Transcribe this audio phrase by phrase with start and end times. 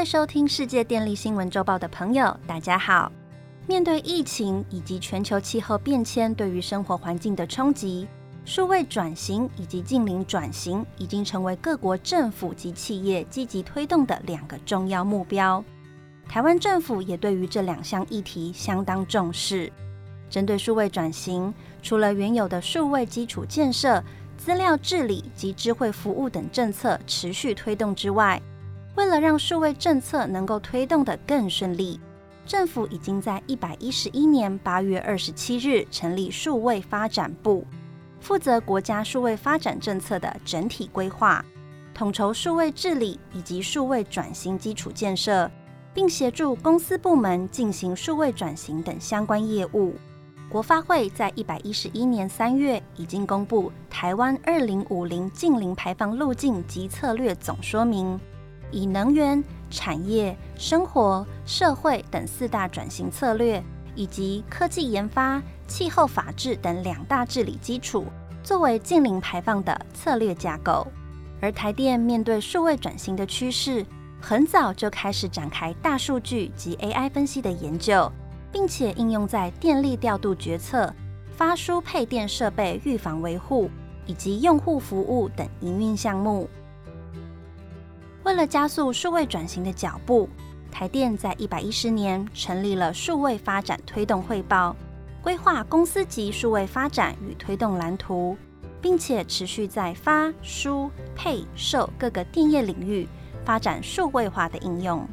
[0.00, 3.12] 位收听世界电力新闻周报的朋友，大家好。
[3.66, 8.08] 面对疫情以及全球气候变迁对于生活环境的冲击，
[8.46, 15.62] 数位转型以及近邻转型已经成为各国政府及企业积极推动的两个重要目标。
[16.26, 19.70] 台湾政府也对于这两项议题相当重视。
[20.30, 24.02] 针对数位转型，除了原有的数位基础建设、
[24.38, 28.40] 资料治理及智慧服务等政策持续推动之外，
[29.00, 31.98] 为了让数位政策能够推动得更顺利，
[32.46, 37.66] 政府已经在一百一十一年八月二十七日成立数位发展部，
[38.20, 41.42] 负责国家数位发展政策的整体规划，
[41.94, 45.50] 统筹数位治理以及数位转型基础建设，
[45.94, 49.94] 并协助公司部门进行数位转型等相关业务。
[50.50, 58.18] 国发会在一百一十一年三月已经公布《台湾二零五零净零排放路径及策略总说明》，
[58.70, 63.62] 以能源、产业、生活、社会等四大转型策略，
[63.94, 68.04] 以及科技研发、气候法治等两大治理基础，
[68.42, 70.86] 作为近零排放的策略架构。
[71.40, 73.84] 而台电面对数位转型的趋势，
[74.20, 78.10] 很早就开始展开大数据及 AI 分析的研究。
[78.52, 80.92] 并且应用在电力调度决策、
[81.36, 83.70] 发输配电设备预防维护
[84.06, 86.48] 以及用户服务等营运项目。
[88.30, 90.28] 为了加速数位转型的脚步，
[90.70, 94.76] 台电在一百一十年成立了数位发展推动汇报，
[95.20, 98.36] 规划公司级数位发展与推动蓝图，
[98.80, 103.04] 并且持续在发、输、配、售各个电业领域
[103.44, 105.04] 发展数位化的应用。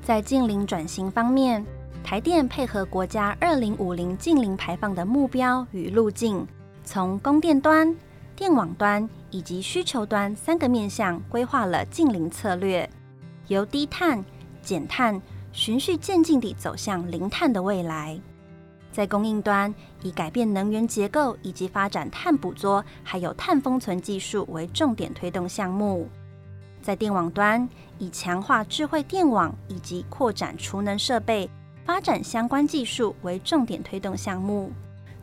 [0.00, 1.62] 在近零转型方面，
[2.02, 6.46] 台电配合国家二零五零净零排放的目标与路径，
[6.84, 7.94] 从供电端、
[8.34, 12.88] 电网端以及需求端三个面向规划了净零策略，
[13.48, 14.24] 由低碳、
[14.62, 15.20] 减碳，
[15.52, 18.20] 循序渐进地走向零碳的未来。
[18.90, 26.06] 在供应端，以改变能源结构以及发展碳捕捉还有碳封存技术为重点推动项目；
[26.82, 31.48] 在电网端，以强化智慧电网以及扩展储能设备。
[31.84, 34.70] 发展相关技术为重点推动项目。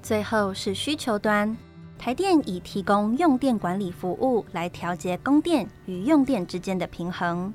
[0.04, 1.56] 最后是需求端，
[2.00, 7.54] 台电已提供用电管理服务来调节供电与用电之间的平衡。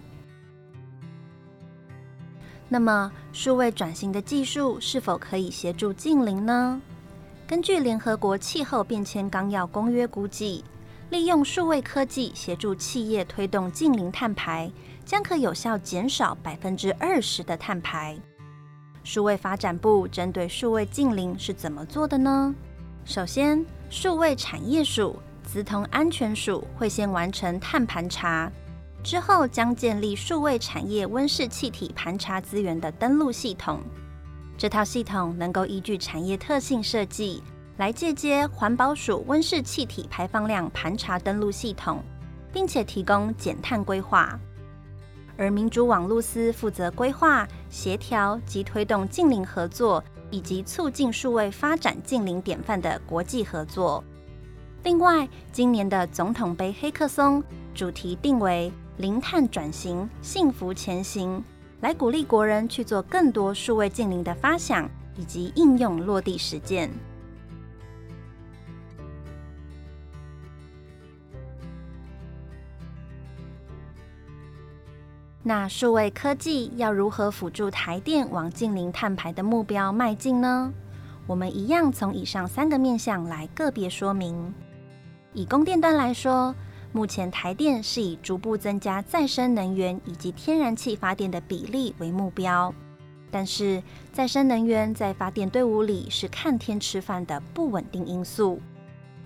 [2.69, 6.79] 那么，数位转型的技术是否可以协助近邻呢？
[7.47, 10.63] 根据联合国气候变迁纲要公约估计，
[11.09, 14.71] 利用数位科技协助企业推动近零碳排，
[15.07, 18.15] 将可有效减少百分之二十的碳排。
[19.05, 22.55] 数位发展部针对数位近邻是怎么做的呢？
[23.07, 28.51] 首先，数位产业署、资通安全署会先完成碳盘查，
[29.03, 33.81] 之后将建立数位产业温室气体盘查资源的登录系统。
[34.57, 37.43] 这套系统能够依据产业特性设计，
[37.77, 42.03] 来借接环保署温室气体排放量盘查登录系统，
[42.55, 44.41] 并且提供减碳规划。
[45.37, 50.03] 而民主网络司负责规划、协调及推动近邻合作，
[50.35, 54.03] 以及促进数位发展近邻典范的国际合作。
[54.83, 57.41] 另外，今年的总统杯黑客松
[57.73, 61.41] 主题定为“零碳转型，幸福前行”，
[61.83, 66.91] 来鼓励国人去做更多数位近邻的发想以及应用落地实践。
[75.47, 80.73] 那数位科技要如何辅助台电往近零碳排的目标迈进呢？
[81.27, 84.55] 我们一样从以上三个面向来个别说明。
[85.35, 86.55] 以供电端来说，
[86.93, 92.73] 目前台电是以逐步增加再生能源以及天然气发电的比例为目标，
[93.31, 93.83] 但是
[94.15, 98.63] 再生能源在发电队伍里是看天吃饭的不稳定因素，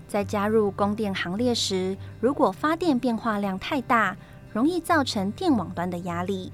[0.09, 4.17] 在加入供电行列时，如果发电变化量太大。
[4.59, 6.53] 容易造成电网端的压力，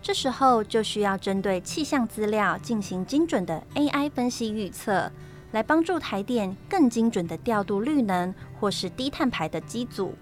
[0.00, 5.12] 这时候就需要针对气象资料进行精准的 AI 分析预测，
[5.50, 10.14] 来帮助台电更精准的调度绿能或是低碳排的机组，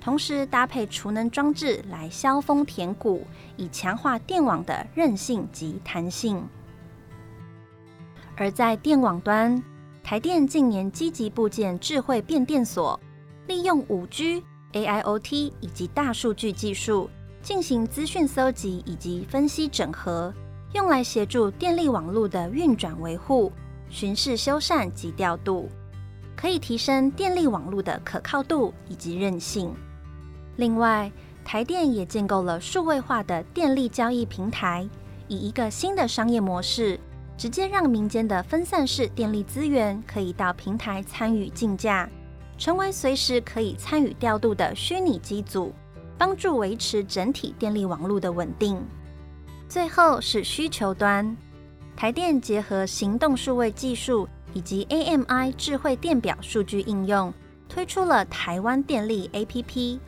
[0.00, 3.26] 同时搭配储能装置来消峰填谷，
[3.58, 6.42] 以强化电网的韧性及弹性。
[8.36, 9.62] 而在电网端，
[10.02, 12.98] 台电近年积极部件智慧变电所，
[13.46, 14.42] 利用五 G。
[14.72, 17.10] AIoT 以及大数据技术
[17.42, 20.32] 进行资讯搜集以及分析整合，
[20.74, 23.50] 用来协助电力网络的运转维护、
[23.88, 25.68] 巡视修缮及调度，
[26.36, 29.74] 可以提升电力网络的可靠度以及韧性。
[30.56, 31.10] 另外，
[31.44, 34.86] 台电也建构了数位化的电力交易平台，
[35.26, 37.00] 以一个新的商业模式，
[37.36, 42.08] 直接让民间的分散式电力资源可以到平台参与竞价，
[42.60, 45.72] 成为随时可以参与调度的虚拟机组，
[46.18, 48.78] 帮助维持整体电力网络的稳定。
[49.66, 51.34] 最后是需求端，
[51.96, 57.32] 台电结合行动数位技术以及 AMI 智慧电表数据应用，
[57.66, 59.98] 推出了台湾电力 APP。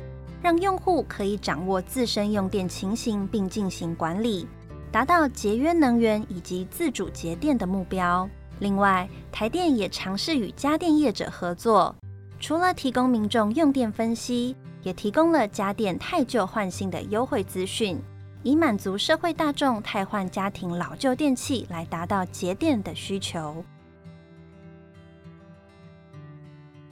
[0.43, 4.46] 让用户可以掌握自身用电情形，并进行管理，
[4.90, 8.28] 达到节约能源以及自主节电的目标。
[8.58, 11.94] 另外，台电也尝试与家电业者合作，
[12.42, 17.96] 除了提供民众用电分析，也提供了家电太旧换新的优惠资讯，
[18.42, 23.64] 以满足社会大众汰换家庭老旧电器来达到节电的需求。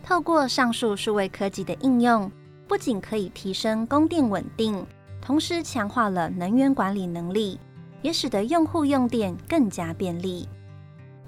[0.04, 2.30] 透过上述数位科技的应用。
[2.68, 4.86] 不仅可以提升供电稳定，
[5.20, 7.58] 同时强化了能源管理能力，
[8.00, 10.48] 也使得用户用电更加便利。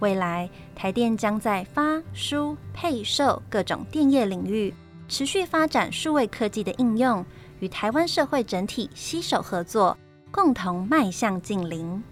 [0.03, 4.75] 未来，台电将在发、输、配、售各种电业领域
[5.07, 7.25] 持续发展数位科技的应用，
[7.61, 9.97] 与台湾社会整体携手合作，
[10.33, 12.03] 共同迈向近零。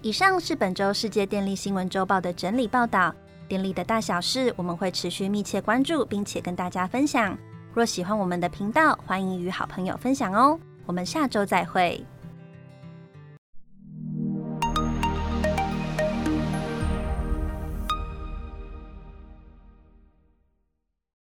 [0.00, 3.14] 以上是本周世界电力新闻周报的整理报道。
[3.46, 7.38] 电力的大小事，我们会持续密切关注，并且跟大家分享。
[7.72, 10.58] 若喜欢我们的频道，欢迎与好朋友分享哦。
[10.84, 12.04] 我们下周再会。